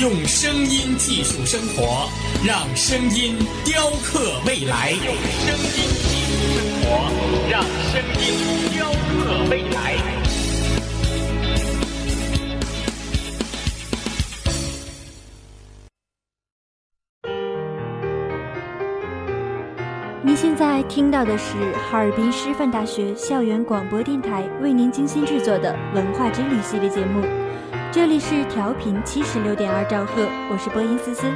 [0.00, 2.08] 用声音技术生活，
[2.44, 4.90] 让声音雕刻未来。
[4.90, 5.74] 用声音
[6.08, 6.88] 技术生活，
[7.50, 8.24] 让声音
[8.72, 9.96] 雕刻未来。
[20.24, 21.54] 您现在听到的是
[21.90, 27.20] 哈尔滨师范大学校园广播电台为您精心制作的文化之旅系列节目，
[27.92, 31.26] 这里是调频七十六点二兆赫，我是播音思思，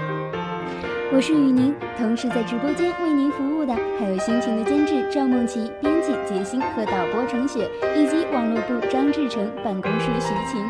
[1.13, 10.65] 我是雨宁，同时在直播间为您服务的还有辛勤的监制赵梦琪、编辑杰星和导播程雪，以及网络部张志成、办公室徐晴。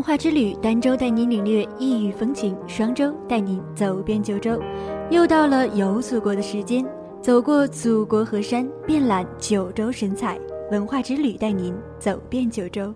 [0.00, 4.58] 文化之旅，儋州带您领略异域风情，双州带您走遍九州。
[5.10, 6.82] 又到了游祖国的时间，
[7.20, 10.38] 走过祖国河山，遍览九州神采。
[10.70, 12.94] 文化之旅带您走遍九州。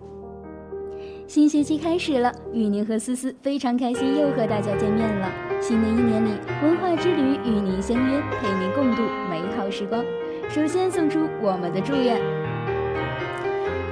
[1.27, 5.31] 新学期开始了，与您和思思非常开心又和大家见面了。
[5.61, 6.31] 新的一年里，
[6.63, 10.03] 文化之旅与您相约，陪您共度美好时光。
[10.49, 12.19] 首先送出我们的祝愿。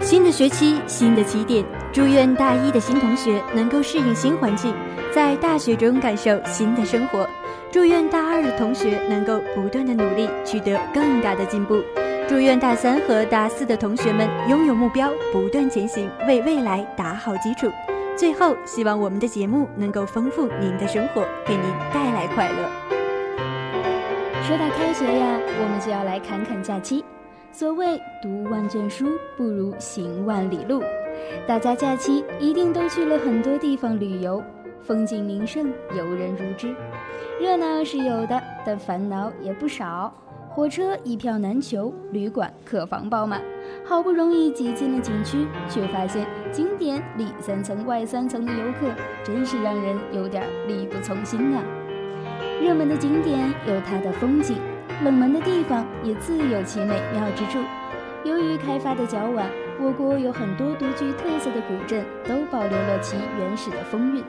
[0.03, 4.75] 新的学期，新的起点，祝愿大一的新同学能够适应新环境，
[5.13, 7.25] 在大学中感受新的生活。
[7.71, 11.81] 祝愿大二的同学能够不断的努力，取得更大的进步。
[12.27, 17.71] 祝愿大三和大四的同学们拥有目标，不断前行，为未来打好基础。
[18.17, 22.69] 最后，希望我们的节目能够丰富您的生活，给您带来快乐。
[24.45, 27.05] 说到开学呀，我们就要来侃侃假期。
[27.53, 29.05] 所谓读万卷书，
[29.37, 30.81] 不如行万里路。
[31.45, 34.43] 大家假期一定都去了很多地方旅游，
[34.81, 36.75] 风景名胜，游人如织。
[37.39, 40.11] 热闹是有的，但烦恼也不少。
[40.49, 43.39] 火车一票难求，旅馆客房爆满。
[43.85, 48.89] 好不容易挤进了景区，却发现景点里三层外三层的游客，
[49.23, 51.63] 真是让人有点力不从心啊。
[52.59, 54.57] 热门的景点有它的风景。
[55.01, 57.59] 冷门的地方也自有其美妙之处。
[58.23, 59.49] 由于开发的较晚，
[59.79, 64.23] 我国有很多独具特色的古镇都保留了其原始的风韵，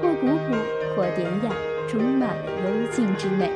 [0.00, 0.56] 或古朴，
[0.96, 1.52] 或典雅，
[1.88, 3.50] 充满了幽静之美。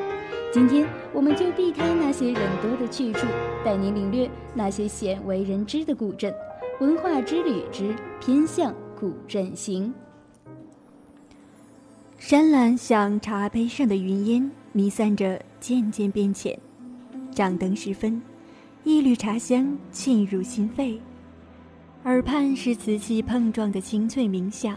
[0.53, 3.27] 今天，我们就避开那些人多的去处，
[3.65, 6.35] 带您领略那些鲜为人知的古镇。
[6.81, 9.93] 文化之旅之偏向古镇行。
[12.19, 15.41] 山岚像茶杯上的云烟，弥散着。
[15.61, 16.59] 渐渐变浅，
[17.33, 18.21] 掌灯时分，
[18.85, 21.01] 一缕茶香沁入心肺，
[22.05, 24.77] 耳畔是瓷器碰撞的清脆鸣响。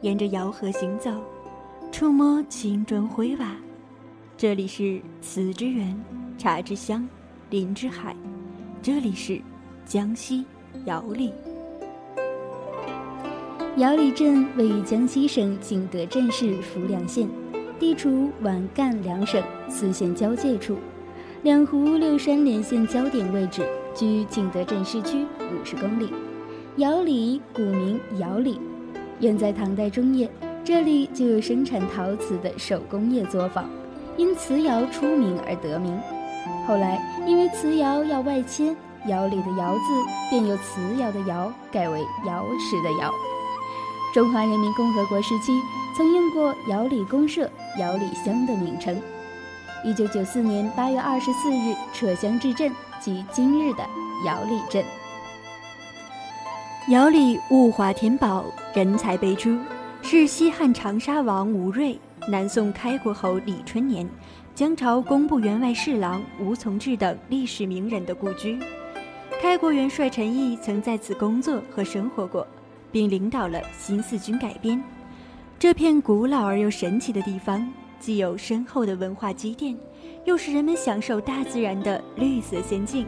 [0.00, 1.10] 沿着瑶河行走，
[1.92, 3.56] 触摸青砖灰瓦，
[4.36, 5.94] 这里是瓷之源，
[6.38, 7.06] 茶之乡，
[7.50, 8.16] 林之海，
[8.80, 9.40] 这里是
[9.84, 10.44] 江西
[10.86, 11.32] 瑶里。
[13.76, 17.28] 瑶里镇位于江西省景德镇市浮梁县。
[17.80, 20.76] 地处皖赣两省四县交界处，
[21.42, 26.12] 两湖六山连线交点位置，距景德镇市区五十公里。
[26.76, 28.60] 窑里古名窑里，
[29.20, 30.30] 远在唐代中叶，
[30.62, 33.64] 这里就有生产陶瓷的手工业作坊，
[34.18, 35.98] 因瓷窑出名而得名。
[36.66, 38.76] 后来因为瓷窑要外迁，
[39.08, 39.80] 窑里的窑字
[40.28, 43.10] 便由瓷窑的窑改为窑石的窑。
[44.12, 45.52] 中华人民共和国时期
[45.96, 47.48] 曾用过窑里公社、
[47.78, 49.00] 窑里乡的名称。
[49.84, 53.86] 一九九四年八月二十四日撤乡置镇，即今日的
[54.26, 54.84] 瑶里镇。
[56.88, 59.56] 瑶里物华天宝，人才辈出，
[60.02, 61.96] 是西汉长沙王吴瑞、
[62.28, 64.08] 南宋开国侯李春年、
[64.56, 68.58] 江朝工部员外侍郎吴从志等历史名人的故居。
[69.40, 72.46] 开国元帅陈毅曾在此工作和生活过，
[72.90, 74.82] 并领导了新四军改编。
[75.58, 77.70] 这片古老而又神奇的地方。
[78.00, 79.76] 既有深厚的文化积淀，
[80.24, 83.06] 又是人们享受大自然的绿色仙境。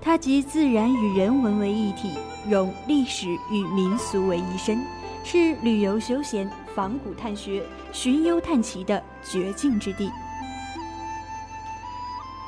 [0.00, 2.12] 它集自然与人文为一体，
[2.48, 4.80] 融历史与民俗为一身，
[5.24, 7.62] 是旅游休闲、仿古探学、
[7.92, 10.10] 寻幽探奇的绝境之地。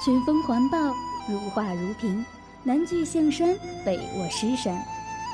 [0.03, 0.79] 群峰环抱，
[1.29, 2.25] 如画如屏，
[2.63, 3.55] 南距象山，
[3.85, 4.83] 北卧狮山，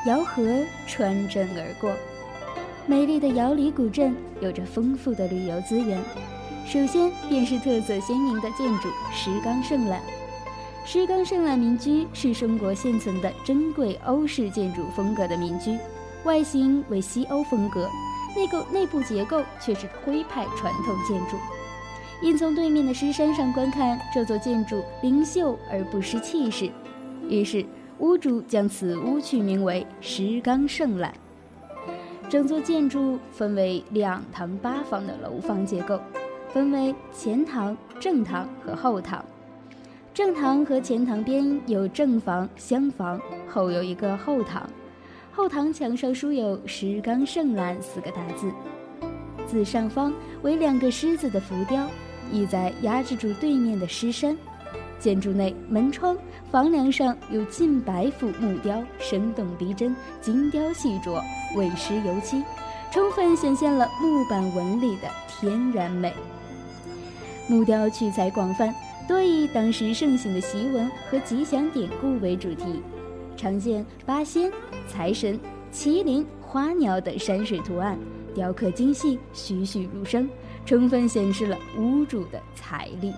[0.07, 1.93] 瑶河穿镇而过。
[2.87, 6.01] 美丽的瑶里古镇有着丰富的旅游资源，
[6.65, 10.01] 首先便是特色鲜明的建筑石冈胜览。
[10.85, 15.77] 石冈胜览民居是中国现存的珍贵欧式建筑风格的民居，
[16.23, 17.91] 外形为西欧风格，
[18.37, 21.37] 内构内部结构却是徽派传统建筑。
[22.23, 26.71] 因从对面的石山上观看，这座建筑灵秀而不失气势，
[27.29, 27.67] 于是
[27.99, 31.15] 屋主将此屋取名为石冈胜览。
[32.29, 36.01] 整座建筑分为两堂八房的楼房结构，
[36.53, 39.25] 分为前堂、正堂和后堂。
[40.13, 44.69] 正堂和前堂边有正房、厢房，后有一个后堂。
[45.31, 48.51] 后堂墙上书有“石冈胜览”四个大字，
[49.47, 50.13] 字上方
[50.43, 51.87] 为两个狮子的浮雕，
[52.33, 54.37] 意在压制住对面的狮山。
[54.99, 56.17] 建筑内门窗、
[56.51, 61.23] 房梁上有近百幅木雕，生动逼真，精雕细琢，
[61.55, 62.43] 未施油漆，
[62.91, 66.13] 充分显现了木板纹理的天然美。
[67.47, 68.75] 木雕取材广泛，
[69.07, 72.83] 多以当时盛行的习文和吉祥典故为主题，
[73.37, 74.51] 常见八仙、
[74.89, 75.39] 财神、
[75.73, 77.97] 麒麟、花鸟等山水图案，
[78.35, 80.29] 雕刻精细，栩栩如生，
[80.65, 83.13] 充分显示了屋主的财力。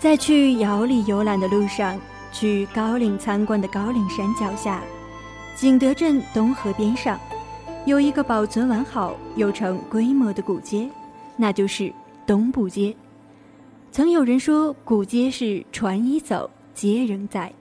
[0.00, 2.00] 在去窑里游览的路上，
[2.32, 4.82] 去高岭参观的高岭山脚下，
[5.54, 7.20] 景德镇东河边上，
[7.84, 10.88] 有一个保存完好又成规模的古街，
[11.36, 11.92] 那就是
[12.26, 12.96] 东部街。
[13.92, 17.52] 曾有人说，古街是船已走，街仍在，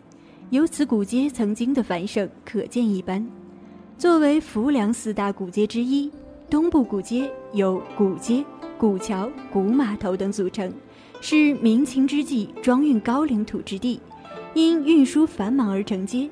[0.50, 3.27] 由此古街曾经的繁盛可见一斑。
[3.97, 6.09] 作为浮梁四大古街之一，
[6.50, 8.45] 东部古街由古街、
[8.77, 10.71] 古桥、古码头等组成。
[11.21, 14.00] 是明清之际装运高岭土之地，
[14.54, 16.30] 因运输繁忙而成街。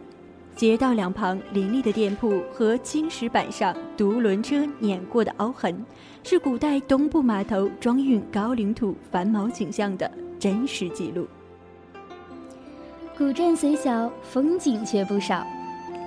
[0.56, 5.86] 街道两旁林立的店铺和青石板上独轮车碾过的凹痕，
[6.24, 11.27] 是古代东部码头装运高岭土繁忙景象的真实记录。
[13.15, 15.46] 古镇虽小，风景却不少。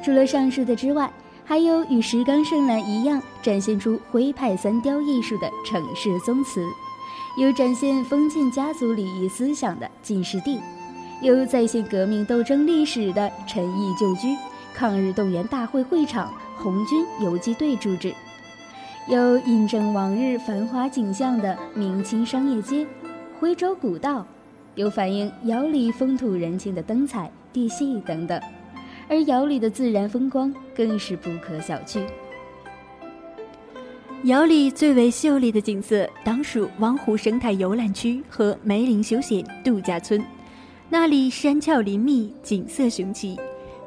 [0.04, 1.12] 除了上述的之外，
[1.44, 6.64] 还有与石冈胜览一样展现出徽派三雕艺术的城市宗祠。
[7.36, 10.60] 有展现封建家族礼仪思想的进士第，
[11.22, 14.36] 有再现革命斗争历史的陈毅旧居、
[14.74, 18.12] 抗日动员大会会场、红军游击队住址，
[19.06, 22.86] 有印证往日繁华景象的明清商业街、
[23.38, 24.26] 徽州古道，
[24.74, 28.40] 有反映窑里风土人情的灯彩、地戏等等，
[29.08, 32.02] 而窑里的自然风光更是不可小觑。
[34.24, 40.22] 窑里最为秀丽的景色，当属汪湖生态游览区和梅林休闲度假村。
[40.90, 43.34] 那里山峭林密，景色雄奇，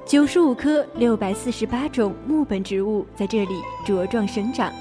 [0.07, 3.53] 九十五棵六百四十八种木本植物在这里
[3.85, 4.73] 茁壮生长，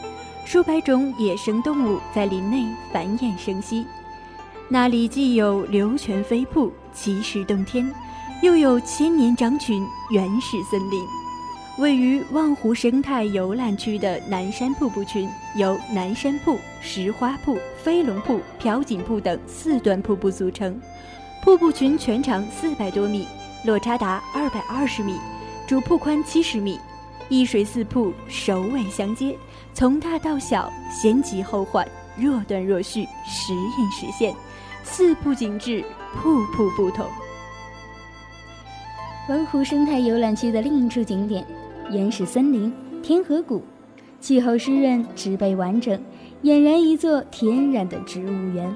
[0.47, 3.85] 数百种野生动物在林内繁衍生息。
[4.71, 7.93] 那里既有流泉飞瀑，奇石洞天，
[8.41, 11.22] 又有千年樟群，原始森林。
[11.79, 20.79] 位于望湖生态游览区的南山瀑布群，由南山瀑、石花瀑、飞龙瀑、飘景瀑等四段瀑布组成。
[21.43, 23.27] 瀑布群全长四百多米，
[23.65, 25.19] 落差达二百二十米，
[25.67, 26.79] 主瀑宽七十米，
[27.31, 29.35] 一水四瀑，首尾相接，
[29.73, 34.35] 从大到小，先急后缓，若断若续，时隐时现，
[34.85, 35.83] 四瀑景致，
[36.23, 37.07] 瀑布不同。
[39.29, 41.45] 文湖生态游览区的另一处景点——
[41.93, 42.73] 原始森林
[43.03, 43.63] 天河谷，
[44.19, 46.01] 气候湿润，植被完整，
[46.43, 48.75] 俨然一座天然的植物园。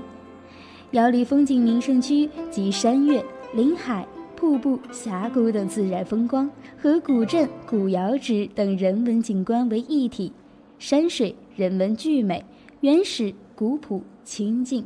[0.91, 4.07] 瑶里风景名胜区集山岳、林海、
[4.37, 10.31] 瀑布、峡谷等自然风光和古镇、古窑址等人文景观为一体，
[10.79, 12.45] 山水人文俱美，
[12.83, 14.85] 原始古朴清静。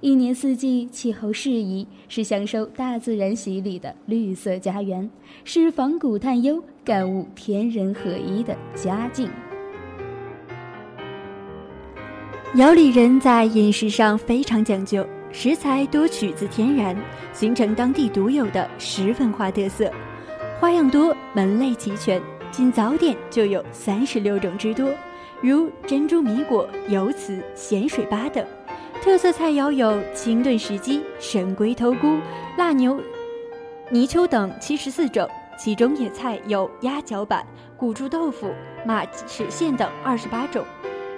[0.00, 5.08] 一年四季气候适宜，是享受大自然洗礼的绿色家园，
[5.44, 9.28] 是仿古探幽、感悟天人合一的佳境。
[12.54, 16.96] 瑶里人在饮食上非常讲究，食材多取自天然，
[17.34, 19.92] 形成当地独有的食文化特色，
[20.58, 24.90] 花样多，门类齐全，仅早点就有三十六种之多，
[25.42, 28.42] 如珍珠米果、油糍、咸水粑等。
[29.02, 32.18] 特色菜肴有清炖石鸡、神龟头菇、
[32.58, 33.00] 腊牛、
[33.88, 35.26] 泥鳅等七十四种，
[35.58, 37.46] 其中野菜有鸭脚板、
[37.78, 38.52] 古猪豆腐、
[38.84, 39.90] 马齿苋等。
[40.04, 40.62] 二十八种。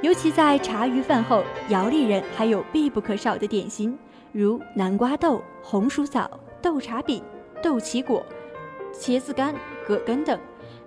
[0.01, 3.99] 尤其在茶余饭后，姚里人还有必不可少的点心，
[4.31, 6.31] 如南瓜豆、红薯枣、
[6.63, 7.21] 豆茶饼、
[7.61, 8.25] 豆萁果、
[8.95, 9.53] 茄子干、
[9.85, 10.39] 葛根等。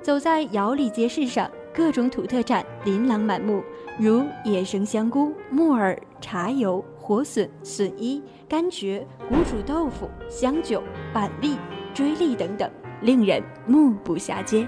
[0.02, 3.62] 走在姚里街市上，各种土特产琳琅满目。
[3.98, 10.84] 如野生香菇、木耳、茶油、火笋、笋衣、甘蕨、古煮豆腐、香酒、
[11.14, 11.58] 板栗、
[11.94, 12.70] 锥栗等等，
[13.02, 14.68] 令人目不暇接。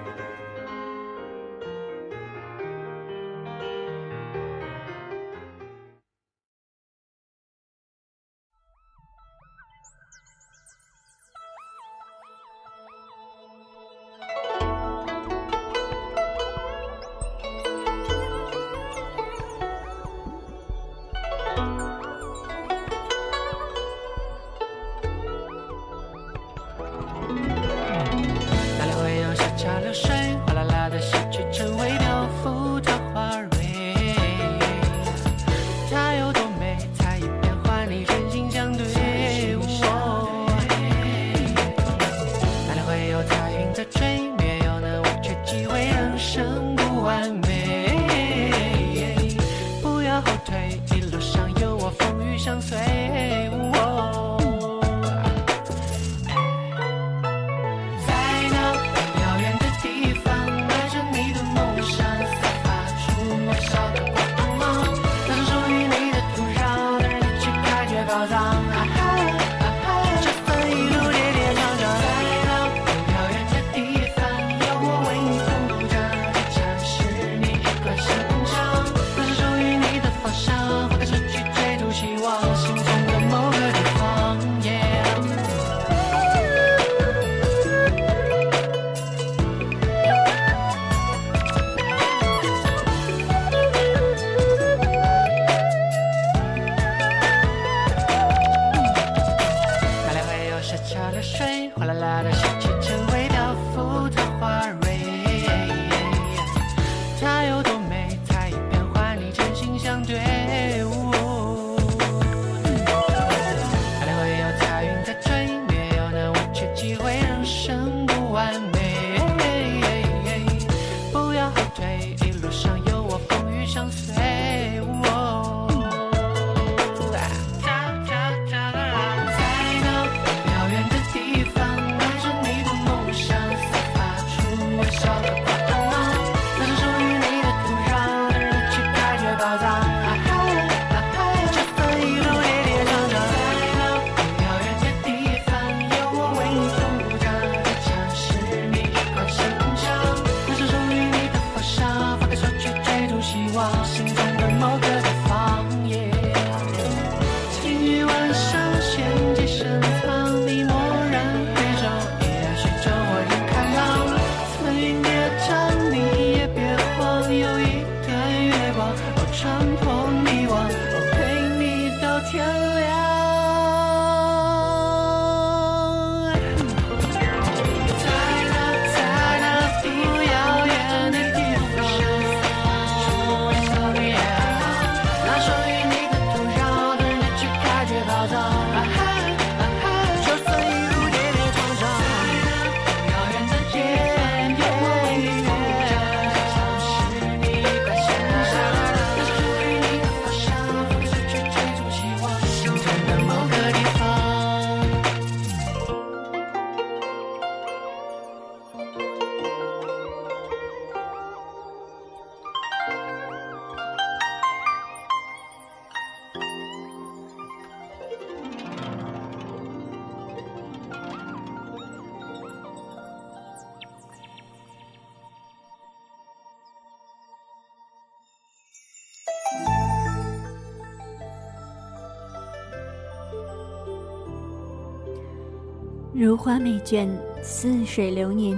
[236.68, 237.08] 如花美眷，
[237.42, 238.58] 似水流年，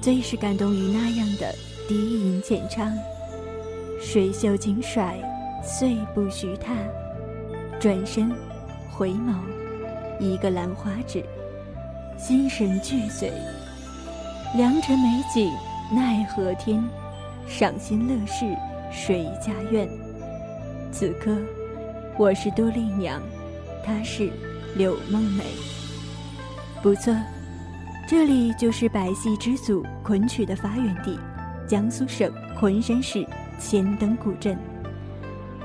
[0.00, 1.54] 最是感动于那样的
[1.86, 2.90] 低吟浅唱。
[4.00, 5.18] 水袖轻甩，
[5.62, 6.72] 碎步徐踏，
[7.78, 8.32] 转身，
[8.90, 9.34] 回眸，
[10.18, 11.22] 一个兰花指，
[12.16, 13.30] 心神俱碎。
[14.56, 15.52] 良辰美景
[15.94, 16.82] 奈何天，
[17.46, 18.46] 赏心乐事
[18.90, 19.86] 谁家院？
[20.90, 21.36] 此刻，
[22.18, 23.20] 我是多丽娘，
[23.84, 24.30] 她是
[24.74, 25.44] 柳梦梅。
[26.82, 27.14] 不错，
[28.08, 31.18] 这里就是百戏之祖昆曲的发源地，
[31.68, 33.22] 江苏省昆山市
[33.58, 34.56] 千灯古镇。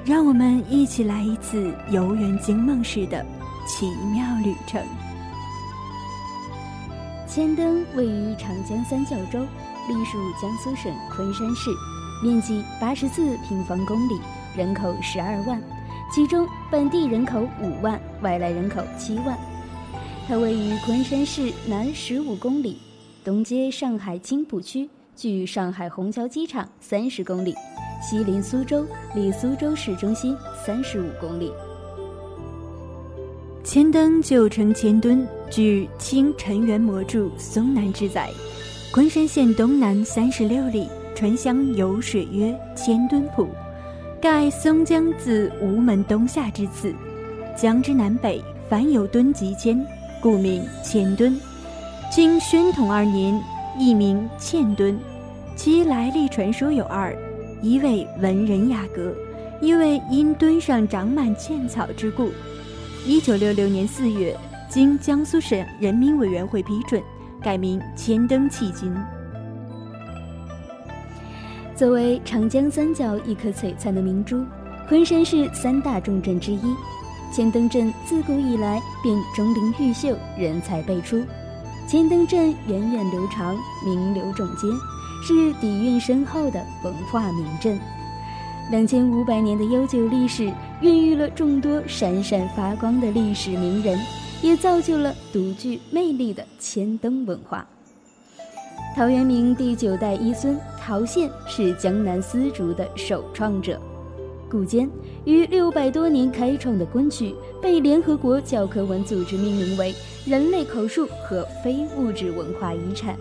[0.04, 3.26] 让我们一起来一次游园惊梦式的
[3.66, 4.84] 奇妙旅程。
[7.26, 11.70] 千灯位于长江三角洲，隶属江苏省昆山市，
[12.22, 14.20] 面积八十四平方公里，
[14.54, 15.62] 人口十二万，
[16.14, 19.38] 其中本地人口五万，外来人口七万。
[20.28, 22.78] 它位于昆山市南十五公里，
[23.24, 27.54] 东接上海青浦区，距上海虹桥机场三十公里，
[28.02, 31.52] 西临苏州，离苏州市中心三十五公里。
[33.64, 38.32] 千灯旧称千墩，据《清陈元模著松南志》载，
[38.92, 43.48] 昆山县东南三十六里，川乡有水曰千墩浦，
[44.20, 46.92] 盖松江自吴门东下之次，
[47.56, 49.86] 江之南北凡有墩即千。
[50.26, 51.40] 故名千墩，
[52.10, 53.40] 经宣统二年
[53.78, 54.98] 亦名嵌墩，
[55.56, 57.16] 其来历传说有二：
[57.62, 59.14] 一位文人雅阁，
[59.62, 62.32] 一位因墩上长满茜草之故。
[63.06, 64.36] 一九六六年四月，
[64.68, 67.00] 经江苏省人民委员会批准，
[67.40, 68.92] 改名千灯迄今。
[71.76, 74.44] 作为长江三角一颗璀璨的明珠，
[74.88, 76.62] 昆山市三大重镇之一。
[77.32, 81.22] 千灯镇自古以来便钟灵毓秀，人才辈出。
[81.88, 84.70] 千灯镇源远流长，名流众间，
[85.22, 87.80] 是底蕴深厚的文化名镇。
[88.72, 94.00] 两千五百年的悠久历史，孕育了众多闪闪发光的历史名人，
[94.42, 97.68] 也造就了独具魅力的千灯文化。
[98.96, 103.80] 陶渊明第九代一孙陶宪是江南丝竹的首创者。
[104.50, 104.90] 古间
[105.26, 109.94] 于六百多年开创的昆曲，被联合国教科文组织命名为
[110.26, 113.18] 人类口述和非物质文化遗产，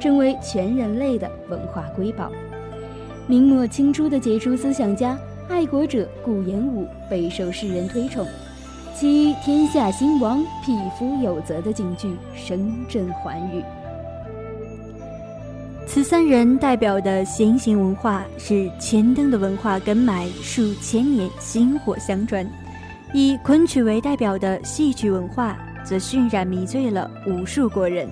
[0.00, 2.30] 成为全人类的文化瑰宝。
[3.26, 8.26] 明末清初的杰出思想家、爱国者顾炎武备受世人推崇，
[8.94, 13.62] 其“天下兴亡，匹夫有责”的警句声震寰宇。
[15.86, 22.44] 此三人代表的先行文化是千灯的文化根脉，数千年薪火相传；
[23.14, 28.06] 以昆曲为代表的戏曲文化则熏染迷醉了无数国人。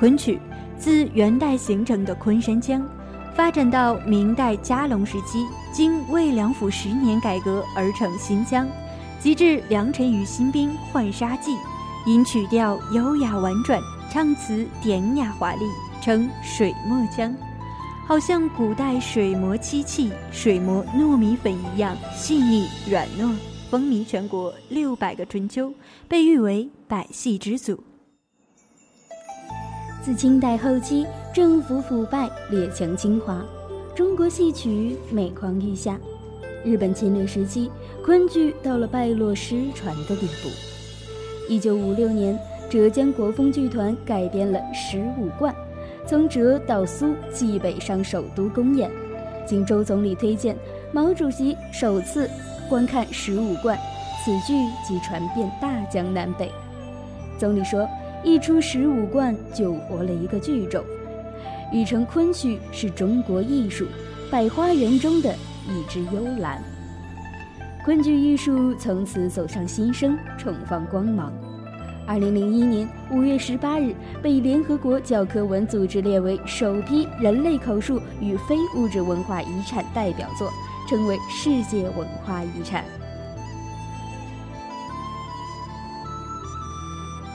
[0.00, 0.40] 昆曲
[0.78, 2.82] 自元代形成的昆山腔，
[3.36, 8.66] 发展到明代嘉隆时期，经魏良辅十年改革而成新腔，
[9.20, 11.52] 及至梁辰与新兵《浣纱记》，
[12.04, 13.78] 因曲调优雅婉转，
[14.10, 15.60] 唱词典雅华丽。
[16.02, 17.32] 称水墨浆，
[18.08, 23.32] 好像古代水磨漆器、水磨糯米粉一样细腻软糯，
[23.70, 25.72] 风靡全国六百个春秋，
[26.08, 27.78] 被誉为百戏之祖。
[30.02, 33.40] 自清代后期，政府腐败，列强侵华，
[33.94, 35.96] 中国戏曲每况愈下。
[36.64, 37.70] 日本侵略时期，
[38.04, 40.50] 昆剧到了败落失传的地步。
[41.48, 42.36] 一九五六年，
[42.68, 45.54] 浙江国风剧团改编了《十五贯》。
[46.06, 48.90] 从浙到苏，继北上首都公演。
[49.46, 50.56] 经周总理推荐，
[50.92, 52.28] 毛主席首次
[52.68, 53.76] 观看《十五贯》，
[54.24, 54.54] 此剧
[54.86, 56.50] 即传遍大江南北。
[57.38, 57.88] 总理说
[58.22, 60.84] ：“一出《十五贯》，救活了一个剧种，
[61.72, 63.86] 语称昆曲是中国艺术
[64.30, 65.34] 百花园中的
[65.68, 66.62] 一只幽兰。”
[67.84, 71.32] 昆剧艺术从此走上新生，重放光芒。
[72.12, 80.52] 二零零一年五月十八日，被联合国教科文组织列为首批人类口述与非物质文化遗产代表作，
[80.86, 82.84] 成为世界文化遗产。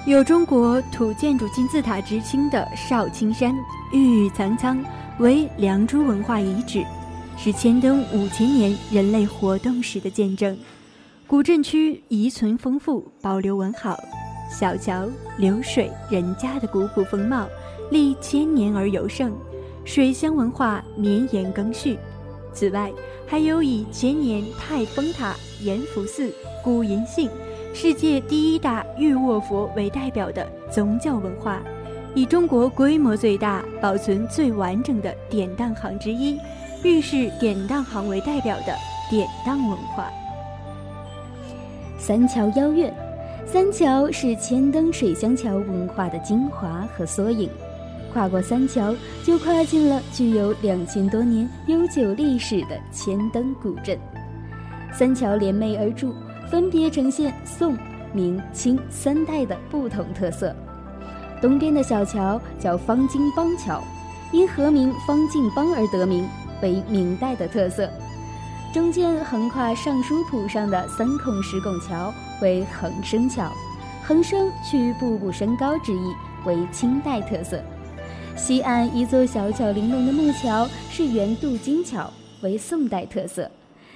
[0.06, 3.52] 有“中国土建筑金字塔”之称的少青山，
[3.92, 4.78] 郁郁苍苍，
[5.18, 6.86] 为良渚文化遗址，
[7.36, 10.56] 是千灯五千年人类活动史的见证。
[11.26, 13.98] 古镇区遗存丰富，保留完好。
[14.50, 15.08] 小桥
[15.38, 17.48] 流水人家的古朴风貌，
[17.92, 19.34] 历千年而尤盛，
[19.84, 21.98] 水乡文化绵延更续。
[22.54, 22.92] 此外，
[23.28, 26.34] 还有以千年泰峰塔、严福寺、
[26.64, 27.30] 古银杏、
[27.74, 31.62] 世界第一大玉卧佛为代表的宗教文化，
[32.16, 36.40] 以中国规模最大、保存最完整的典当行之一——
[36.84, 38.74] 玉氏典当行为代表的
[39.10, 40.10] 典当文化。
[42.00, 42.92] 三桥邀月，
[43.50, 47.50] 三桥是千灯水乡桥文化的精华和缩影。
[48.12, 53.98] 跨过三桥，就跨进了具有两千多年悠久历史的千灯古镇。
[54.92, 56.14] 三桥联袂而筑。
[56.50, 57.78] 分别呈现宋、
[58.14, 60.56] 明、清三代的不同特色。
[61.42, 63.84] 东边的小桥叫方巾帮桥，
[64.32, 66.26] 因河名方巾帮而得名，
[66.62, 67.90] 为明代的特色。
[68.78, 72.14] 中间横跨尚书浦上的三孔石拱桥
[72.44, 73.52] 为横生桥，
[74.06, 76.14] 横生取步步升高之意，
[76.46, 77.60] 为清代特色。
[78.36, 82.08] 西岸一座小巧玲珑的木桥是圆镀金桥，
[82.42, 83.50] 为宋代特色。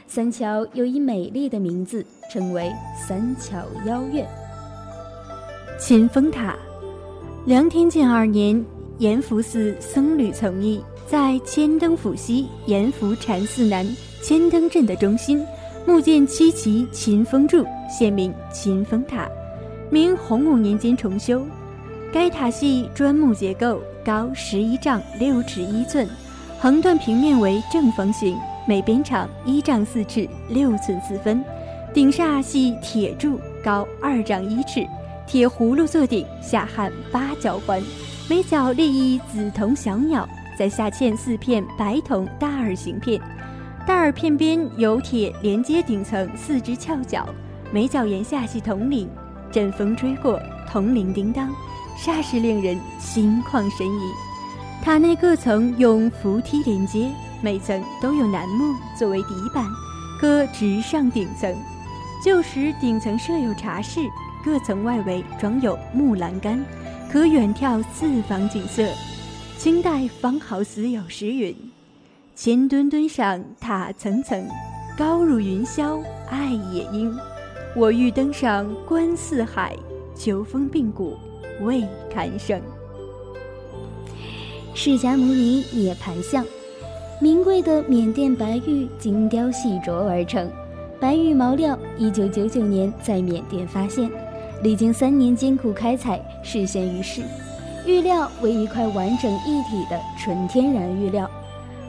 [0.08, 4.28] 三桥有一美丽的名字，称为三桥邀月。
[5.80, 6.56] 秦风塔，
[7.46, 8.66] 梁天监二年，
[9.02, 13.84] 延福寺僧侣从义，在千灯府西延福禅寺南
[14.22, 15.44] 千灯镇的中心，
[15.88, 19.28] 木建七旗秦风柱，现名秦风塔，
[19.90, 21.44] 明洪武年间重修。
[22.14, 26.08] 该塔系砖木结构，高十一丈六尺一寸，
[26.60, 28.38] 横断平面为正方形。
[28.68, 31.44] 每边长一丈四尺六寸四分，
[31.92, 34.86] 顶煞系铁柱，高二丈一尺，
[35.26, 37.82] 铁葫芦做顶，下焊八角环，
[38.32, 40.26] 每角立一紫铜小鸟，
[40.58, 43.20] 在下嵌四片白铜大耳形片，
[43.86, 47.28] 大耳片边有铁连接顶层四只翘角，
[47.74, 49.10] 每角檐下系铜铃，
[49.52, 51.50] 阵风吹过，铜铃叮当，
[52.00, 54.12] 煞是令人心旷神怡。
[54.82, 57.12] 塔内各层用扶梯连接。
[57.42, 59.66] 每层都有楠木作为底板，
[60.22, 61.54] 可直上顶层。
[62.24, 64.00] 旧时顶层设有茶室，
[64.42, 66.64] 各层外围装有木栏杆，
[67.12, 68.88] 可远眺四方景色。
[69.58, 71.54] 清代方豪死有诗云
[72.34, 74.48] ：“千墩墩上塔层层，
[74.98, 77.14] 高入云霄爱也应。
[77.76, 79.76] 我欲登上观四海，
[80.16, 81.18] 秋风并古
[81.62, 82.62] 未堪胜。”
[84.74, 86.46] 释迦牟尼涅盘像。
[87.20, 90.50] 名贵的缅甸白玉精雕细琢而成，
[91.00, 94.10] 白玉毛料，一九九九年在缅甸发现，
[94.64, 97.22] 历经三年艰苦开采，实现于世。
[97.86, 101.30] 玉料为一块完整一体的纯天然玉料，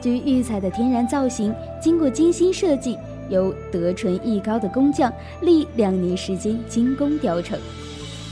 [0.01, 2.97] 据玉材的天然造型，经过精心设计，
[3.29, 7.59] 由德纯艺高的工匠历两年时间精工雕成。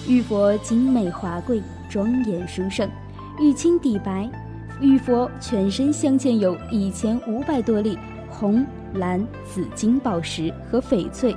[0.08, 2.90] 玉佛精美华贵，庄严殊胜，
[3.40, 4.28] 玉清底白。
[4.80, 7.96] 玉佛全身镶嵌有一千五百多粒
[8.28, 11.36] 红、蓝、紫金宝石和翡翠，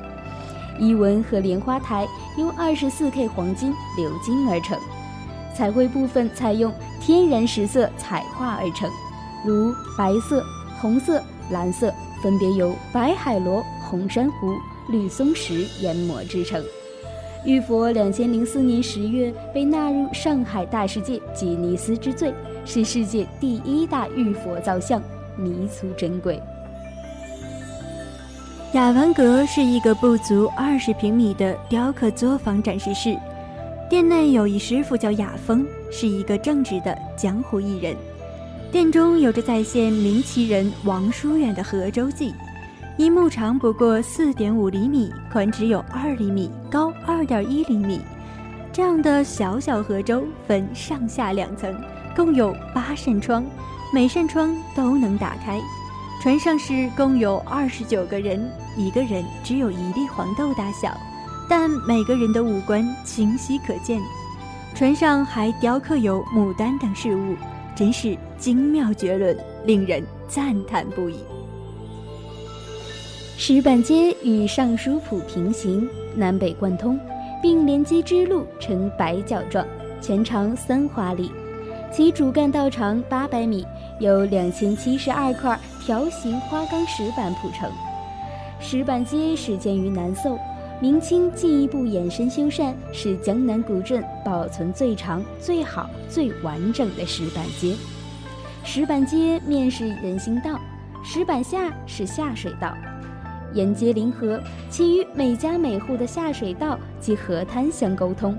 [0.79, 2.07] 衣纹和莲花台
[2.37, 4.79] 由二十四 K 黄金鎏金而成，
[5.55, 8.91] 彩绘部分采用天然石色彩画而成，
[9.45, 10.45] 如白色、
[10.81, 14.55] 红色、蓝色，分别由白海螺、红珊瑚、
[14.89, 16.63] 绿松石研磨制成。
[17.45, 22.33] 玉佛两千零四年十月被纳入上海大世界吉尼斯之最。
[22.67, 25.03] 是世界第一大玉佛造像，
[25.37, 26.41] 弥足珍贵。
[28.75, 33.17] 雅文阁是一个不足二十平米的雕刻作坊展示室，
[33.89, 37.95] 店内有一师傅叫雅风，是一个正直的江湖艺人。
[38.73, 42.35] 店中有着再现名奇人王叔远的河舟记，
[42.97, 48.01] 一木长不过四点五厘米，宽只有二厘米，高二点一厘米，
[48.73, 51.73] 这样的小小河舟分上下两层。
[52.17, 53.45] 共有八扇窗，
[53.93, 55.61] 每扇窗都能打开。
[56.25, 60.99] 船上是共有二十九个人，一个人只有一粒黄豆大小，
[61.51, 64.01] 但每个人的五官清晰可见。
[64.75, 67.37] 船上还雕刻有牡丹等事物，
[67.77, 71.17] 真是精妙绝伦，令人赞叹不已。
[73.37, 76.99] 石板街与尚书浦平行，南北贯通，
[77.43, 79.63] 并连接支路呈白角状，
[80.01, 81.31] 全长三华里。
[81.93, 83.67] 其主干道长八百米，
[84.01, 87.71] 有两千七十二块条形花岗石板铺成。
[88.59, 90.39] 石板街始建于南宋，
[90.81, 97.77] 明清进一步延伸修缮，是江南古镇保存最长、最好、最完整的石板街。
[98.65, 100.59] 石板街面是人行道，
[101.05, 102.75] 石板下是下水道，
[103.53, 108.35] 沿街临河，其与每家每户的下水道及河滩相沟通，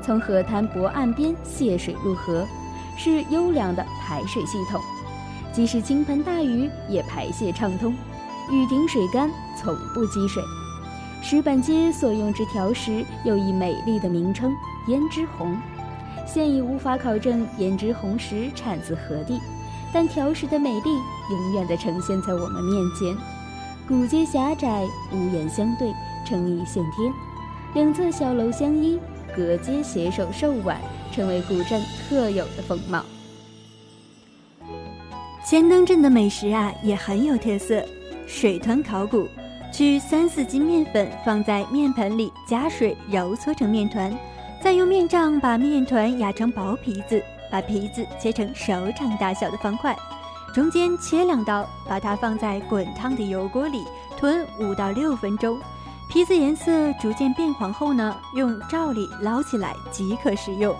[0.00, 2.46] 从河滩泊岸边泄水入河。
[2.98, 4.80] 是优良的排水系统，
[5.52, 7.92] 即使倾盆大雨也排泄畅通，
[8.50, 10.42] 雨停水干，从不积水。
[11.22, 14.52] 石板街所用之条石有以美丽的名称——
[14.86, 15.56] 胭脂红。
[16.26, 19.40] 现已无法考证胭脂红石产自何地，
[19.92, 20.90] 但条石的美丽
[21.30, 23.16] 永远地呈现在我们面前。
[23.88, 25.92] 古街狭窄，屋檐相对，
[26.24, 27.12] 成一线天；
[27.74, 28.98] 两侧小楼相依，
[29.34, 30.80] 隔街携手受碗，
[31.12, 33.04] 成为古镇特有的风貌。
[35.48, 37.80] 千灯镇的美食啊，也很有特色。
[38.26, 39.28] 水团烤骨。
[39.72, 44.12] 取三四斤面粉放在面盆里，加水揉搓成面团，
[44.60, 49.96] 再用面杖把面团压成薄皮子，把皮子切成手掌大小的方块，
[50.52, 53.84] 中间切两刀，把它放在滚烫的油锅里
[54.18, 55.60] 炖五到六分钟。
[56.08, 60.74] 皮子颜色逐渐变黄后呢，用笊篱捞起来即可食用。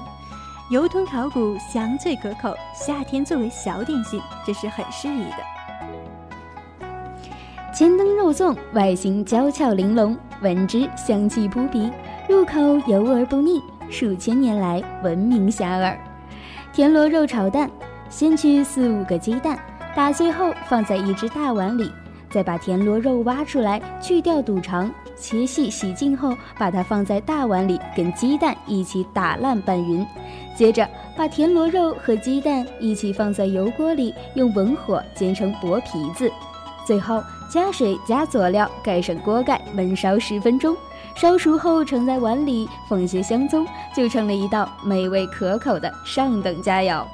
[0.69, 5.37] 油吞烤骨香脆可口，夏天作为小点心，这是很适宜的。
[7.73, 11.89] 千灯肉粽外形娇俏玲珑，闻之香气扑鼻，
[12.29, 15.97] 入口油而不腻，数千年来闻名遐迩。
[16.73, 17.71] 田螺肉炒蛋，
[18.11, 19.57] 先取四五个鸡蛋，
[19.95, 21.93] 打碎后放在一只大碗里，
[22.29, 30.05] 再把田螺肉挖出来，去掉肚肠，切细洗净后，把它放在大碗里，跟鸡蛋一起打烂拌匀，
[30.57, 36.33] 接着把田螺肉和鸡蛋一起放在油锅里，用文火煎成薄皮子。
[36.87, 40.75] 最后加水加佐料，盖上锅盖焖烧十分钟，
[41.15, 47.05] 烧熟后盛在碗里，放些香葱，就成了一道美味可口的上等佳肴。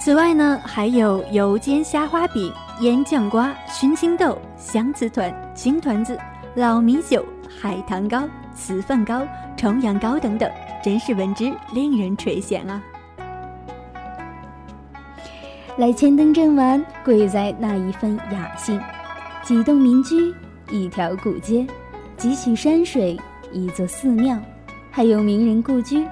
[0.00, 6.16] 此外呢，还有油煎虾花饼、腌酱瓜、熏青豆、香瓷团、青团子、
[6.54, 7.24] 老米酒、
[7.60, 8.22] 海棠糕、
[8.56, 10.48] 糍饭糕、重阳糕等等，
[10.88, 12.82] 真是闻之令人垂涎啊！
[15.76, 18.80] 来千灯镇玩，贵在那一份雅兴。
[19.42, 20.34] 几栋民居，
[20.70, 21.66] 一条古街，
[22.16, 23.20] 几曲山水，
[23.52, 24.38] 一座寺庙，
[24.90, 26.06] 还有名人故居，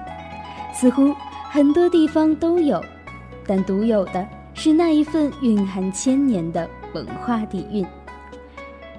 [0.71, 1.11] 似乎
[1.49, 2.79] 很多地方都有，
[3.47, 7.83] 但独有的是那一份蕴含千年的文化底蕴。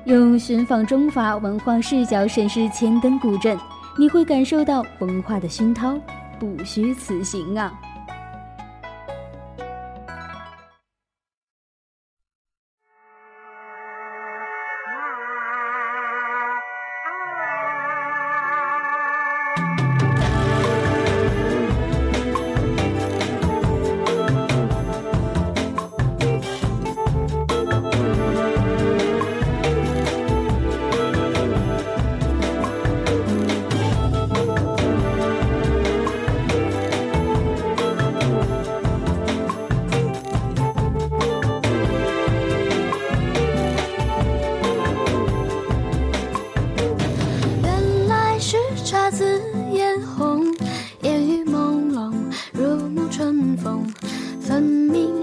[0.07, 3.57] 用寻访中法文化视角审视千灯古镇，
[3.99, 5.99] 你会感受到文化的熏陶，
[6.39, 7.73] 不虚此行啊！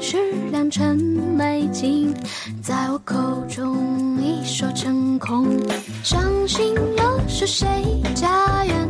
[0.08, 0.18] 是
[0.52, 2.14] 良辰美景，
[2.62, 3.16] 在我口
[3.50, 5.48] 中一说成空，
[6.04, 7.68] 伤心又是谁
[8.14, 8.85] 家园？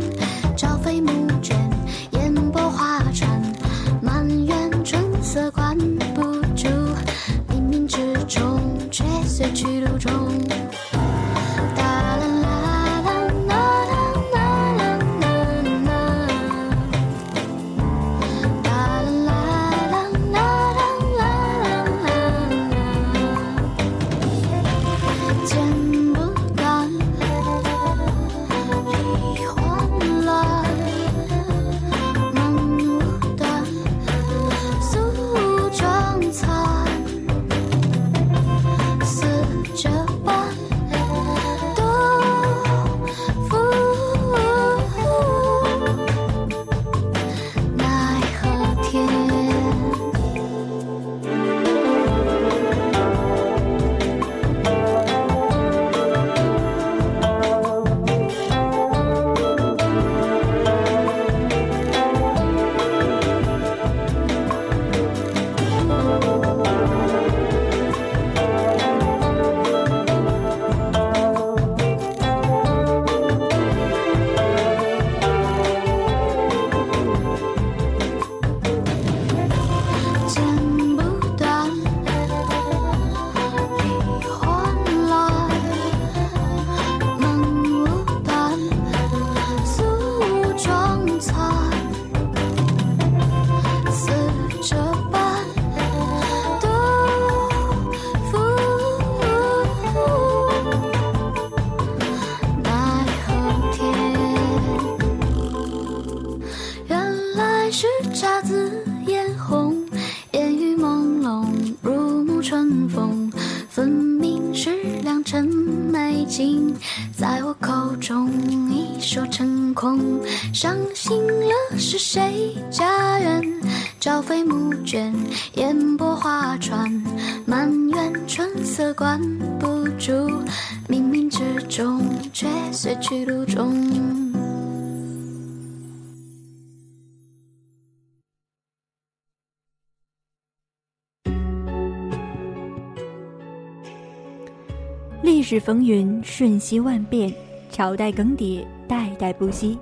[145.59, 147.33] 风云瞬息万变，
[147.69, 149.77] 朝代更迭，代代不息。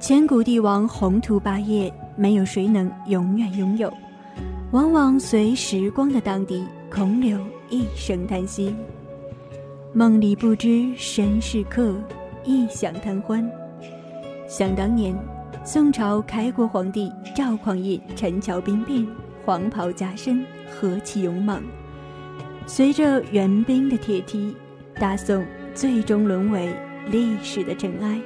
[0.00, 3.92] 千古帝王宏图霸业，没有谁能永远拥有，
[4.72, 7.38] 往往随时光的荡涤，空留
[7.70, 8.74] 一声叹息。
[9.92, 11.94] 梦里不知身是客，
[12.44, 13.48] 一想贪欢。
[14.46, 15.16] 想当年，
[15.64, 19.06] 宋朝开国皇帝赵匡胤陈桥兵变，
[19.44, 21.62] 黄袍加身，何其勇猛！
[22.66, 24.54] 随着援兵的铁蹄，
[24.98, 26.72] 大宋最终沦为
[27.10, 28.20] 历史的尘埃，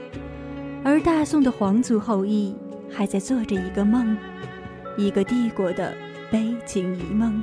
[0.85, 2.54] 而大宋的皇族后裔
[2.90, 4.16] 还在做着一个梦，
[4.96, 5.94] 一个帝国的
[6.31, 7.42] 悲情遗梦。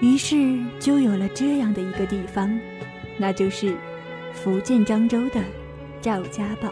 [0.00, 2.58] 于是就有了这样的一个地方，
[3.18, 3.74] 那就是
[4.32, 5.40] 福建漳州的
[6.02, 6.68] 赵家堡。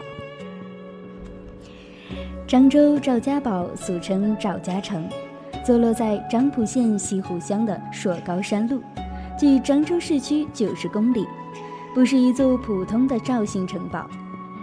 [2.47, 5.09] 漳州赵家堡俗称赵家城，
[5.65, 8.81] 坐落在漳浦县西湖乡的朔高山路。
[9.37, 11.25] 距漳州市区九十公里，
[11.99, 14.09] 不是一座普通的赵姓城堡，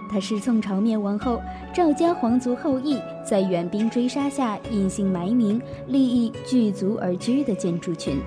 [0.09, 1.39] 它是宋朝灭亡后
[1.71, 8.19] 赵家皇族后裔在援兵追杀下隐姓埋名、利益聚族而居的建筑群，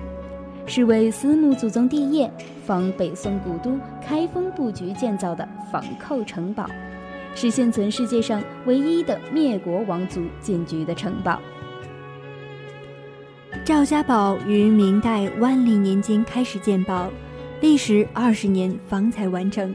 [0.65, 2.31] 是为司墓祖宗帝业、
[2.65, 6.65] 仿北宋古都开封布局建造的仿寇城堡，
[7.35, 11.37] 是现存世界上唯一的灭国王族建居的城堡。
[13.65, 17.09] 赵家堡于明代万历年间开始建堡，
[17.61, 19.73] 历时二十年方才完成。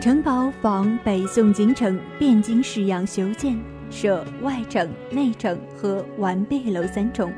[0.00, 3.58] 城堡仿北宋京城汴京式样修建，
[3.90, 7.32] 设外城、内城和完壁楼三重。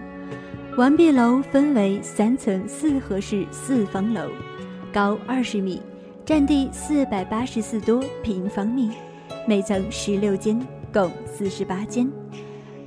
[0.76, 4.28] 完壁楼分为三层四合式四方楼，
[4.92, 5.80] 高二十米，
[6.26, 8.90] 占地四百八十四多平方米，
[9.48, 10.60] 每层十六间，
[10.92, 12.06] 共四十八间。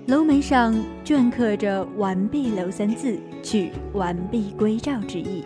[0.06, 5.44] 楼门上镌刻着“完璧楼”三字，取“完璧归赵”之意。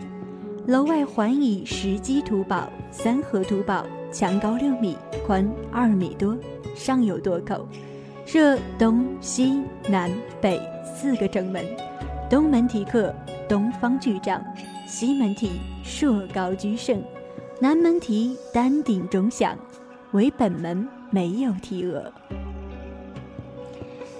[0.67, 6.37] 楼外环以石基土堡、三合土堡，墙高六米，宽二米多，
[6.75, 7.65] 上有多口，
[8.25, 11.63] 设东西南北四个正门。
[12.29, 13.15] 东门题刻
[13.47, 14.43] “东方巨丈”，
[14.85, 15.51] 西门题
[15.85, 16.53] “硕高？
[16.53, 17.01] 居胜”，
[17.61, 19.57] 南门题“丹鼎钟响”，
[20.11, 22.11] 唯本门没有题额。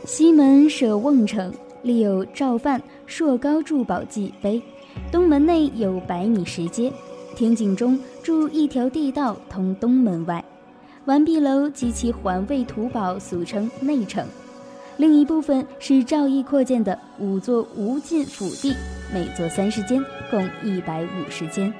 [0.05, 3.61] 西门设瓮城，立有赵范硕高？
[3.61, 4.63] 筑宝记碑。
[5.11, 6.91] 东门内有百米石阶，
[7.35, 10.43] 天井中筑一条地道通东门外。
[11.05, 14.25] 完璧楼及其环卫土堡俗称内城。
[14.97, 18.75] 另一部分是赵义扩建的五座无尽府邸，
[19.13, 21.73] 每座三十间，共一百五十间，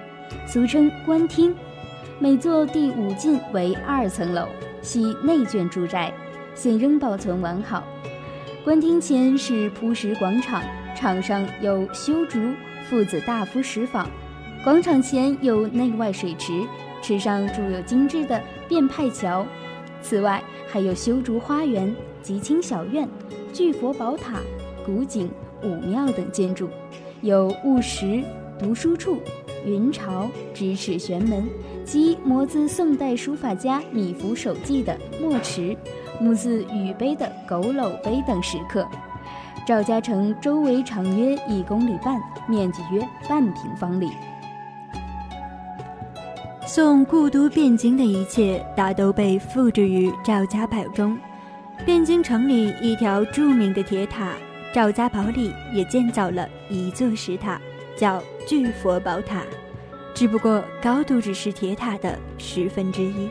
[0.46, 1.54] 俗称官厅。
[2.20, 4.48] 每座第五进为二层楼，
[4.82, 6.14] 系内眷住宅，
[6.56, 7.84] 现仍保存完好。
[8.64, 10.64] 官厅前是铺石广场，
[10.96, 12.40] 场上有修竹
[12.90, 14.10] 父子大夫石坊，
[14.64, 16.66] 广场前有内外水池，
[17.02, 19.46] 池上筑有精致的变派桥。
[20.02, 23.08] 此外，还有修竹花园、吉清小院、
[23.52, 24.40] 巨佛宝塔、
[24.86, 25.30] 古井、
[25.64, 26.70] 武庙等建筑，
[27.22, 28.24] 有务实
[28.58, 29.22] 读书处、
[29.66, 31.46] 云朝、咫尺玄门
[31.84, 35.76] 及摹自宋代书法家米芾手记的墨池。
[36.20, 38.88] 木字雨碑的佝偻碑等石刻。
[39.68, 44.10] 赵家城周围长约一公里半，面积约半平方里。
[46.66, 51.20] 宋故都汴京的一切，大都被复制于赵家堡中。
[51.86, 54.32] 汴京城里一条著名的铁塔，
[54.74, 57.60] 赵家堡里也建造了一座石塔，
[57.98, 59.42] 叫巨佛宝塔，
[60.14, 63.30] 只不过高度只是铁塔的十分之一。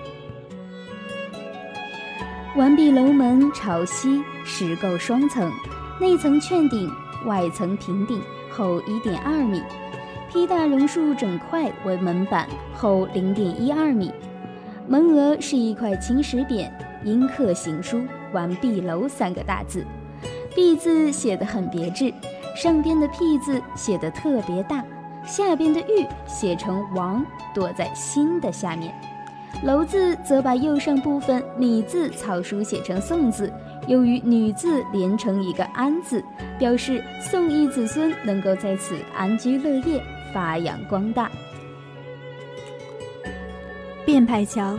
[2.56, 5.50] 完璧楼门朝西，石构双层，
[5.98, 6.92] 内层券顶，
[7.24, 8.20] 外层平顶，
[8.50, 9.62] 厚一点二米，
[10.30, 14.12] 披大榕树整块为门板，厚零点一二米。
[14.86, 16.70] 门额是一块青石匾，
[17.02, 18.02] 阴刻行书
[18.34, 19.86] “完璧楼”三个大字
[20.54, 22.12] ，“璧”字写得很别致，
[22.54, 24.84] 上边的“辟”字写得特别大，
[25.24, 27.24] 下边的“玉”写成“王”，
[27.54, 28.94] 躲在心的下面。
[29.64, 33.50] 楼字则把右上部分米字草书写成宋字，
[33.86, 36.22] 又与女字连成一个安字，
[36.58, 41.30] 表示宋义子孙能够在此安居乐业，发扬光大。
[44.04, 44.78] 变派桥，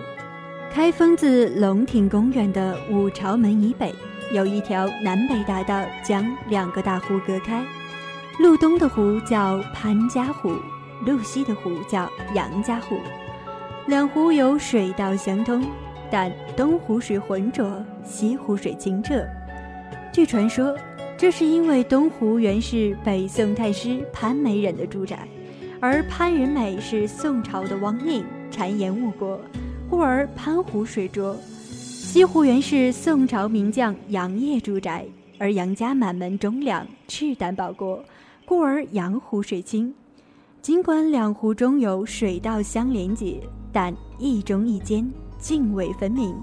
[0.71, 3.93] 开封自龙亭公园的五朝门以北，
[4.31, 7.65] 有一条南北大道，将两个大湖隔开。
[8.39, 10.55] 路东的湖叫潘家湖，
[11.05, 12.99] 路西的湖叫杨家湖。
[13.87, 15.65] 两湖有水道相通，
[16.09, 19.25] 但东湖水浑浊，西湖水清澈。
[20.11, 20.75] 据传说，
[21.17, 25.27] 这是因为东湖原是北宋太师潘美人的住宅，
[25.79, 28.23] 而潘仁美是宋朝的王印。
[28.49, 29.39] 谗言误国，
[29.89, 31.35] 故而潘湖水浊；
[31.69, 35.05] 西湖原是宋朝名将杨业住宅，
[35.37, 38.01] 而杨家满门忠良，赤胆保国，
[38.45, 39.93] 故而杨湖水清。
[40.61, 43.41] 尽管两湖中有水道相连接，
[43.71, 45.07] 但一中一间，
[45.47, 46.35] 泾渭分明，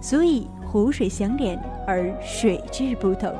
[0.00, 3.30] 所以湖水相连而水质不同。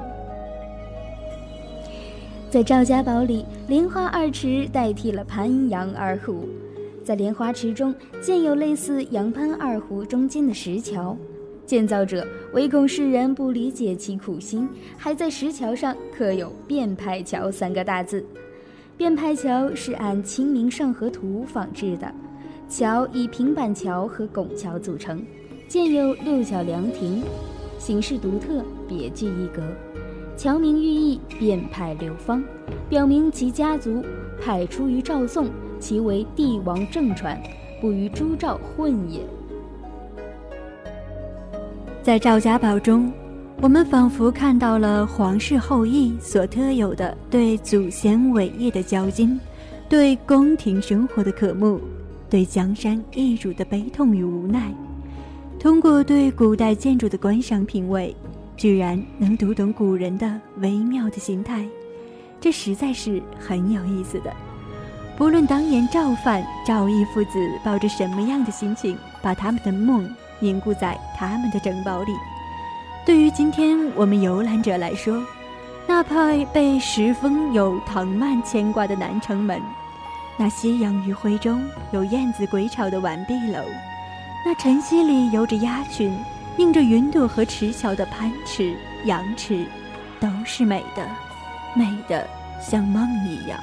[2.51, 6.47] 在赵家堡里，莲花二池代替了潘杨二湖。
[7.03, 11.17] 在莲花池中建有类似杨潘二湖中间的石桥，
[11.65, 18.23] 建造者唯恐世人不理解其苦心，还在石桥上刻有“变派桥”三个大字。
[18.99, 22.13] 变派桥是按《清明上河图》仿制的，
[22.69, 25.25] 桥以平板桥和拱桥组成，
[25.69, 27.23] 建有六角凉亭，
[27.79, 29.63] 形式独特，别具一格。
[30.37, 32.43] 桥名寓意变派流芳，
[32.89, 34.05] 表明其家族
[34.41, 35.49] 派出于赵宋。
[35.79, 37.39] 其为帝王正传，
[37.83, 39.21] 不与朱赵混也。
[42.03, 43.13] 在赵家堡中，
[43.61, 49.39] 我们仿佛看到了皇室后裔所特有的对祖先伟业的骄矜，
[49.87, 51.79] 对宫廷生活的渴慕，
[52.29, 54.73] 对江山易主的悲痛与无奈。
[55.59, 58.15] 通过对古代建筑的观赏品味，
[58.57, 61.67] 居然能读懂古人的微妙的心态，
[62.41, 64.33] 这实在是很有意思的。
[65.17, 70.09] 不论当年赵范、赵毅父子抱着什么样的心情，把他们的梦
[70.41, 72.13] 凝固在他们的城堡里，
[73.07, 75.25] 对于今天我们游览者来说，
[75.87, 79.59] 那派被石峰有唐曼牵挂的南城门，
[80.39, 83.65] 那夕阳余晖中有燕子归巢的完璧楼，
[84.45, 86.15] 那晨曦里游着鸭群、
[86.59, 88.77] 映着云朵和池桥的潘池、
[89.07, 89.67] 杨池，
[90.21, 91.09] 都是美的，
[91.75, 92.27] 美的
[92.61, 93.59] 像梦一样。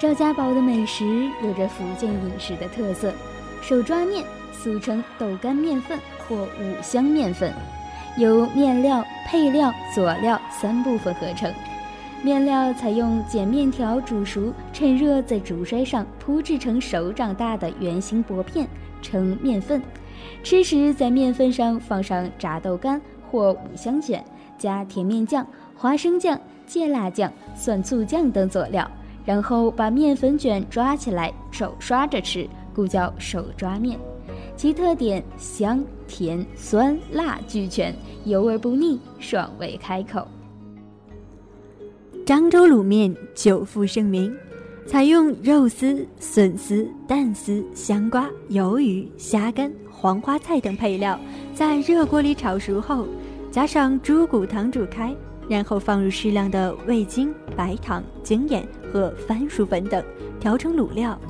[0.00, 3.14] 赵家堡的美食有着福建饮食的特色，
[3.62, 7.54] 手抓面俗称豆干面粉或五香面粉，
[8.18, 11.54] 由面料、配料、佐料三部分合成。
[12.24, 18.66] 面料采用碱面条煮熟，趁热在竹筛上铺制成手掌大的圆形薄片，
[19.02, 19.82] 称面粉。
[20.42, 22.98] 吃时在面粉上放上炸豆干
[23.30, 24.24] 或五香卷，
[24.56, 25.46] 加甜面酱、
[25.76, 28.90] 花生酱、芥辣酱、蒜醋酱等佐料。
[29.26, 33.98] 然后把面粉卷抓起来，手刷着吃，故叫手抓面。
[34.56, 37.94] 其特点香甜酸辣俱全，
[38.24, 40.26] 油而不腻，爽味开口。
[42.26, 44.34] 漳州卤面久负盛名，
[44.86, 51.20] 采用肉丝、笋丝、蛋丝、香瓜、鱿鱼、虾干、黄花菜等配料，
[51.54, 53.06] 在热锅里炒熟后，
[53.50, 55.14] 加上猪骨汤煮开。
[55.46, 60.02] 然后放入适量的味精、白糖、精盐和番薯粉等，
[60.40, 61.20] 调成卤料。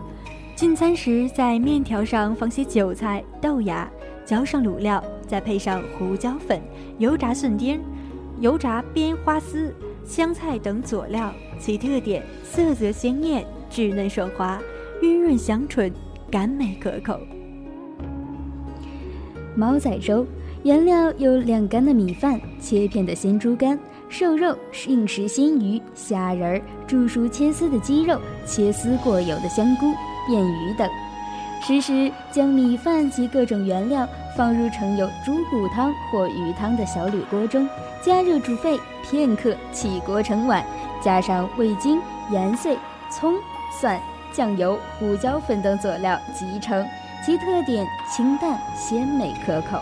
[0.55, 3.91] 进餐时，在面条上放些韭菜、豆芽，
[4.25, 6.63] 浇上卤料，再配上胡椒粉、
[6.99, 7.81] 油炸笋丁、
[8.39, 9.75] 油炸边花丝、
[10.05, 11.33] 香菜等佐料。
[11.59, 14.61] 其特点：色泽鲜艳、稚嫩爽滑、
[15.03, 15.93] 晕润香醇、
[16.31, 17.21] 甘美可口。
[19.57, 20.27] 猫仔粥
[20.65, 23.79] 原料有晾干的米饭、切片的鲜猪肝。
[24.11, 29.87] 瘦肉、硬食鲜鱼、虾仁儿、煮熟切丝的鸡肉、切丝过油的香菇、
[30.29, 30.89] 便鱼等。
[31.61, 37.69] 食时将米饭及各种原料放入盛有猪骨汤或鱼汤的小铝锅中，
[38.03, 40.65] 加热煮沸片刻，起锅盛碗，
[41.01, 42.77] 加上味精、盐碎、
[43.11, 43.35] 葱、
[43.81, 44.01] 蒜、
[44.33, 46.85] 酱油、胡椒粉等佐料即成。
[47.25, 49.79] 其特点清淡鲜美可口。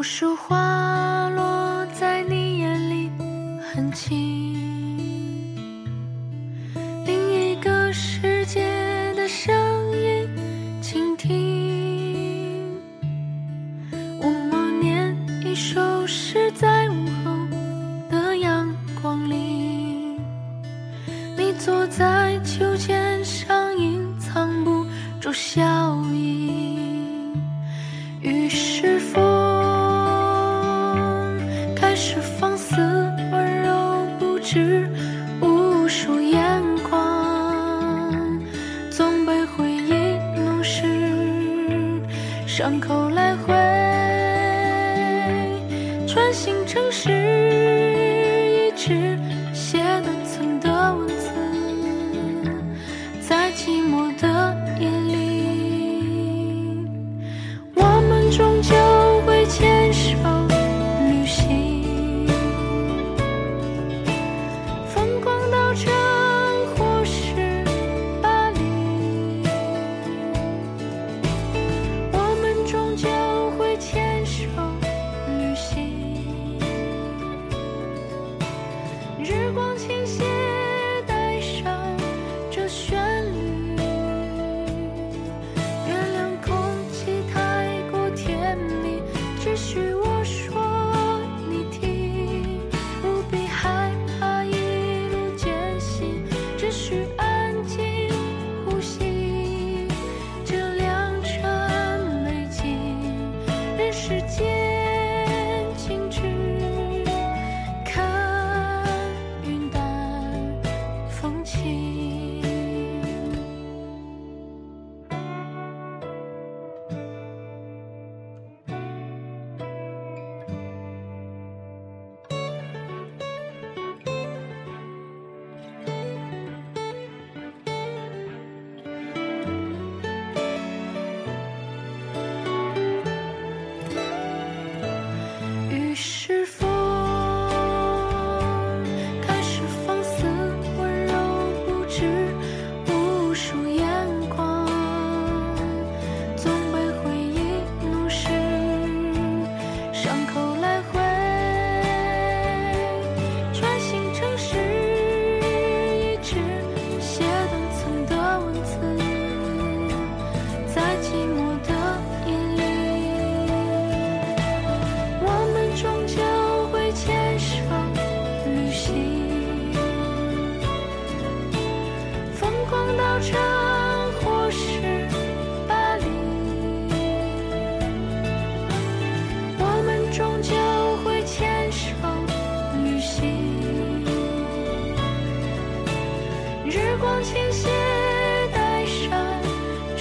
[0.00, 3.12] 无数花落在你眼里
[3.60, 4.29] 很轻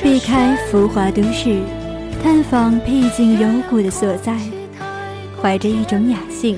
[0.02, 1.60] 避开浮华都市，
[2.24, 4.36] 探访僻静幽谷的所在，
[5.42, 6.58] 怀着一种雅兴，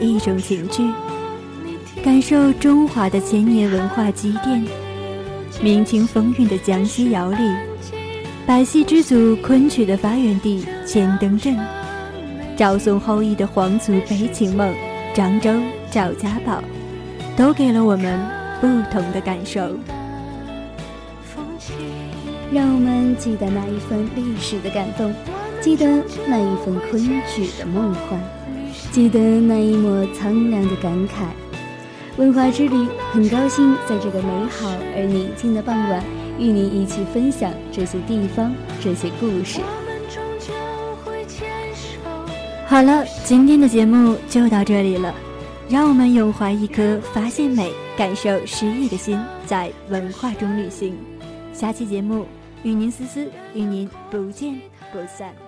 [0.00, 0.82] 一种情致，
[2.02, 4.87] 感受中华的千年文化积淀。
[5.60, 7.38] 明清风韵的江西窑里，
[8.46, 11.56] 百戏之祖昆曲的发源地千灯镇，
[12.56, 14.72] 赵宋后裔的皇族悲情梦
[15.16, 15.50] 漳州
[15.90, 16.62] 赵家堡，
[17.36, 18.20] 都给了我们
[18.60, 19.76] 不同的感受。
[22.52, 25.12] 让我们记得那一份历史的感动，
[25.60, 25.84] 记得
[26.28, 28.20] 那一份昆曲的梦幻，
[28.92, 31.26] 记得那一抹苍凉的感慨。
[32.18, 36.02] 文化之旅，很高兴在这个美好而宁静的傍晚，
[36.36, 39.60] 与你一起分享这些地方、这些故事。
[42.66, 45.14] 好了，今天的节目就到这里了。
[45.68, 49.16] 让我们永怀一颗发现美、感受诗意的心，
[49.46, 50.96] 在文化中旅行。
[51.52, 52.26] 下期节目
[52.64, 54.58] 与您思思，与您不见
[54.92, 55.47] 不散。